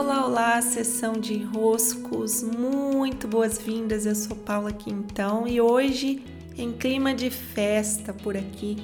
[0.00, 4.06] Olá, olá, sessão de enroscos, muito boas-vindas.
[4.06, 6.24] Eu sou Paula Quintão e hoje,
[6.56, 8.78] em clima de festa por aqui,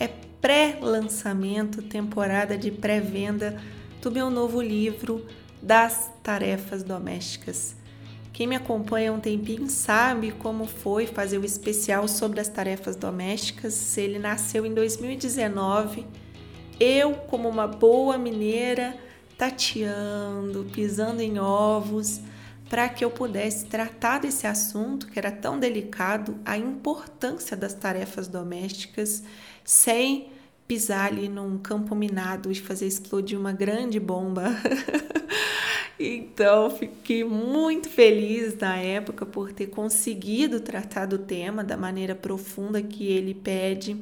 [0.00, 3.62] é pré-lançamento, temporada de pré-venda
[4.02, 5.24] do meu novo livro
[5.62, 7.76] Das Tarefas Domésticas.
[8.32, 12.96] Quem me acompanha há um tempinho sabe como foi fazer o especial sobre as tarefas
[12.96, 13.96] domésticas.
[13.96, 16.04] Ele nasceu em 2019.
[16.80, 19.05] Eu, como uma boa mineira,
[19.36, 22.20] tateando, pisando em ovos,
[22.68, 28.26] para que eu pudesse tratar desse assunto que era tão delicado, a importância das tarefas
[28.26, 29.22] domésticas,
[29.64, 30.30] sem
[30.66, 34.46] pisar ali num campo minado e fazer explodir uma grande bomba.
[35.98, 42.82] então, fiquei muito feliz na época por ter conseguido tratar do tema da maneira profunda
[42.82, 43.96] que ele pede.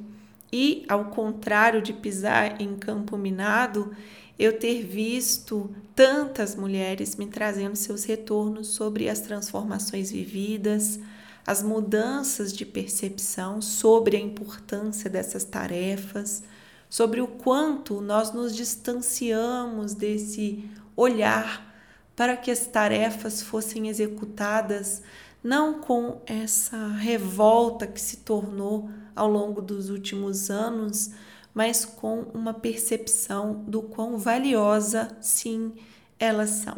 [0.51, 3.95] E, ao contrário de pisar em campo minado,
[4.39, 10.99] eu ter visto tantas mulheres me trazendo seus retornos sobre as transformações vividas,
[11.47, 16.43] as mudanças de percepção sobre a importância dessas tarefas,
[16.89, 21.73] sobre o quanto nós nos distanciamos desse olhar
[22.17, 25.03] para que as tarefas fossem executadas
[25.43, 31.11] não com essa revolta que se tornou ao longo dos últimos anos,
[31.55, 35.73] mas com uma percepção do quão valiosa, sim,
[36.19, 36.77] elas são.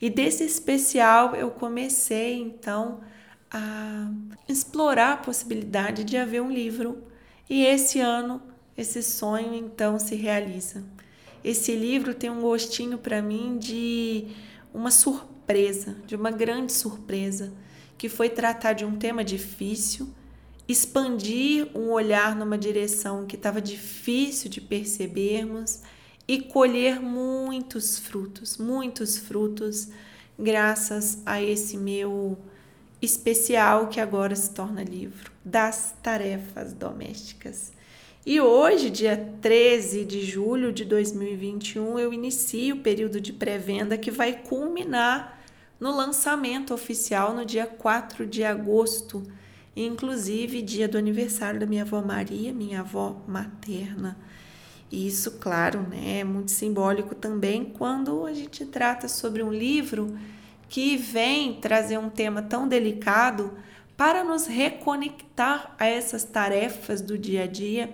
[0.00, 3.00] E desse especial eu comecei então
[3.50, 4.10] a
[4.48, 7.02] explorar a possibilidade de haver um livro,
[7.48, 8.42] e esse ano
[8.76, 10.84] esse sonho então se realiza.
[11.42, 14.26] Esse livro tem um gostinho para mim de
[14.72, 17.52] uma surpresa, de uma grande surpresa,
[17.96, 20.12] que foi tratar de um tema difícil
[20.66, 25.80] expandir um olhar numa direção que estava difícil de percebermos
[26.26, 29.88] e colher muitos frutos, muitos frutos,
[30.38, 32.38] graças a esse meu
[33.00, 37.72] especial que agora se torna livro das tarefas domésticas.
[38.24, 44.10] E hoje, dia 13 de julho de 2021, eu inicio o período de pré-venda que
[44.10, 45.42] vai culminar
[45.78, 49.22] no lançamento oficial no dia 4 de agosto
[49.76, 54.16] inclusive dia do aniversário da minha avó Maria, minha avó materna.
[54.90, 60.16] E isso, claro, né, é muito simbólico também quando a gente trata sobre um livro
[60.68, 63.52] que vem trazer um tema tão delicado
[63.96, 67.92] para nos reconectar a essas tarefas do dia a dia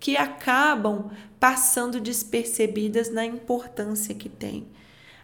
[0.00, 4.66] que acabam passando despercebidas na importância que tem.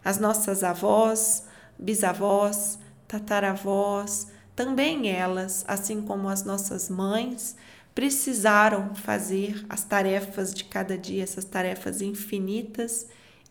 [0.04, 1.46] As nossas avós,
[1.78, 4.28] bisavós, tataravós,
[4.60, 7.56] também elas, assim como as nossas mães,
[7.94, 13.06] precisaram fazer as tarefas de cada dia, essas tarefas infinitas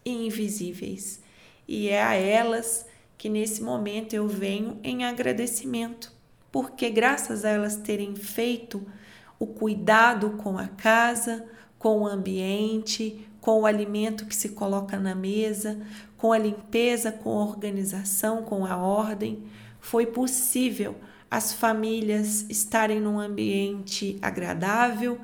[0.06, 1.20] e invisíveis.
[1.68, 2.86] E é a elas
[3.18, 6.12] que nesse momento eu venho em agradecimento,
[6.52, 8.86] porque graças a elas terem feito
[9.40, 11.44] o cuidado com a casa,
[11.80, 15.82] com o ambiente, com o alimento que se coloca na mesa,
[16.18, 19.44] com a limpeza, com a organização, com a ordem,
[19.80, 20.96] foi possível
[21.30, 25.20] as famílias estarem num ambiente agradável,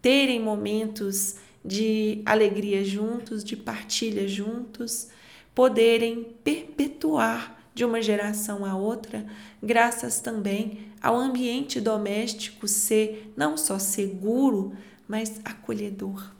[0.00, 5.08] terem momentos de alegria juntos, de partilha juntos,
[5.54, 9.26] poderem perpetuar de uma geração a outra,
[9.62, 14.72] graças também ao ambiente doméstico ser não só seguro,
[15.06, 16.32] mas acolhedor.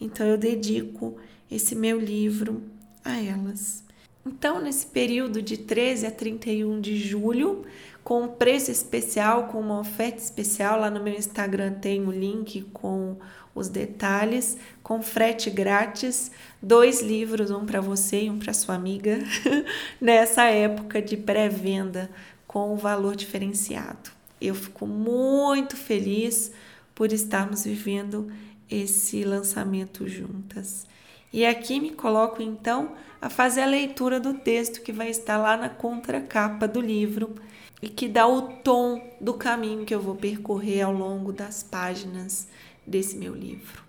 [0.00, 1.18] Então eu dedico
[1.50, 2.62] esse meu livro
[3.04, 3.87] a elas.
[4.28, 7.64] Então, nesse período de 13 a 31 de julho,
[8.04, 12.60] com um preço especial, com uma oferta especial, lá no meu Instagram tem o link
[12.70, 13.16] com
[13.54, 16.30] os detalhes, com frete grátis,
[16.62, 19.18] dois livros, um para você e um para sua amiga,
[19.98, 22.10] nessa época de pré-venda
[22.46, 24.10] com o valor diferenciado.
[24.38, 26.52] Eu fico muito feliz
[26.94, 28.30] por estarmos vivendo
[28.70, 30.86] esse lançamento juntas.
[31.32, 35.56] E aqui me coloco então a fazer a leitura do texto que vai estar lá
[35.56, 37.34] na contracapa do livro
[37.82, 42.48] e que dá o tom do caminho que eu vou percorrer ao longo das páginas
[42.86, 43.82] desse meu livro.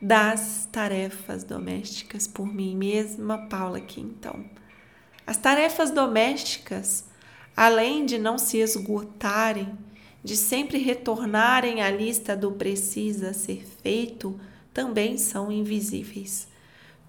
[0.00, 4.44] Das tarefas domésticas por mim mesma, Paula Quintão.
[5.26, 7.04] As tarefas domésticas,
[7.56, 9.78] além de não se esgotarem,
[10.22, 14.38] de sempre retornarem à lista do precisa ser feito,
[14.72, 16.48] também são invisíveis.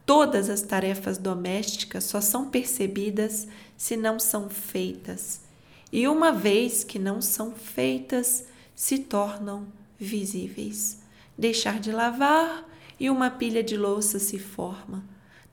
[0.05, 5.41] Todas as tarefas domésticas só são percebidas se não são feitas,
[5.91, 9.67] e uma vez que não são feitas, se tornam
[9.97, 10.99] visíveis.
[11.37, 12.65] Deixar de lavar
[12.99, 15.03] e uma pilha de louça se forma.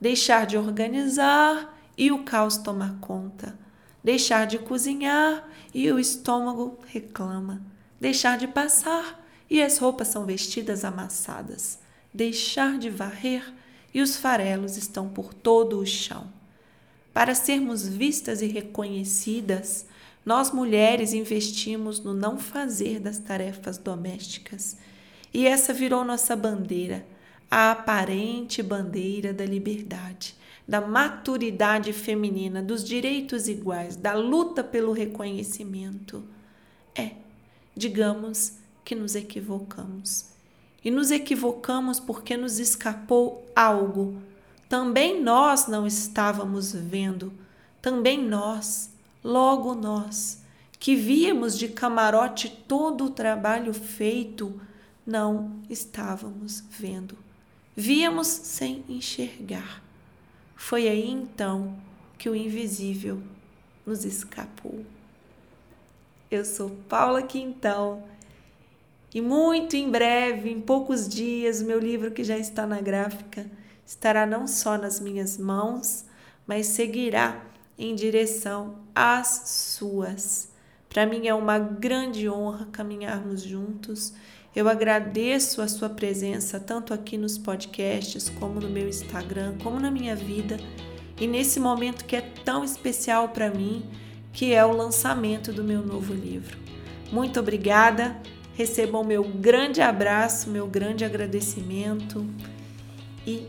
[0.00, 3.56] Deixar de organizar e o caos tomar conta.
[4.02, 7.62] Deixar de cozinhar e o estômago reclama.
[8.00, 11.78] Deixar de passar e as roupas são vestidas amassadas.
[12.12, 13.44] Deixar de varrer
[13.92, 16.32] e os farelos estão por todo o chão.
[17.12, 19.86] Para sermos vistas e reconhecidas,
[20.24, 24.76] nós mulheres investimos no não fazer das tarefas domésticas.
[25.32, 27.04] E essa virou nossa bandeira,
[27.50, 30.36] a aparente bandeira da liberdade
[30.66, 36.24] da maturidade feminina, dos direitos iguais, da luta pelo reconhecimento.
[36.94, 37.12] É,
[37.76, 40.31] digamos que nos equivocamos.
[40.84, 44.20] E nos equivocamos porque nos escapou algo.
[44.68, 47.32] Também nós não estávamos vendo,
[47.80, 48.90] também nós,
[49.22, 50.42] logo nós,
[50.78, 54.60] que víamos de camarote todo o trabalho feito,
[55.06, 57.16] não estávamos vendo.
[57.76, 59.82] Víamos sem enxergar.
[60.56, 61.76] Foi aí então
[62.18, 63.22] que o invisível
[63.84, 64.84] nos escapou.
[66.30, 68.04] Eu sou Paula Quintão
[69.14, 73.46] e muito em breve, em poucos dias, meu livro que já está na gráfica
[73.84, 76.04] estará não só nas minhas mãos,
[76.46, 77.44] mas seguirá
[77.78, 80.50] em direção às suas.
[80.88, 84.14] Para mim é uma grande honra caminharmos juntos
[84.54, 89.90] eu agradeço a sua presença tanto aqui nos podcasts, como no meu Instagram, como na
[89.90, 90.58] minha vida
[91.18, 93.82] e nesse momento que é tão especial para mim,
[94.30, 96.58] que é o lançamento do meu novo livro.
[97.10, 98.20] Muito obrigada.
[98.54, 102.26] Recebam meu grande abraço, meu grande agradecimento.
[103.26, 103.46] E